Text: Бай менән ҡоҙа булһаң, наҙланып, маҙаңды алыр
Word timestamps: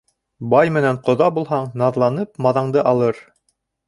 Бай 0.51 0.69
менән 0.77 0.97
ҡоҙа 1.09 1.27
булһаң, 1.39 1.67
наҙланып, 1.81 2.31
маҙаңды 2.47 2.83
алыр 2.93 3.21